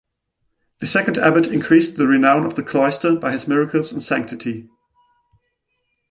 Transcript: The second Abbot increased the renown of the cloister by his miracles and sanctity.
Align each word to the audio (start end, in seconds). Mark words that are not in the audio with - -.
The 0.79 0.87
second 0.87 1.19
Abbot 1.19 1.45
increased 1.45 1.95
the 1.95 2.07
renown 2.07 2.43
of 2.43 2.55
the 2.55 2.63
cloister 2.63 3.13
by 3.15 3.31
his 3.33 3.47
miracles 3.47 3.91
and 3.93 4.01
sanctity. 4.01 4.67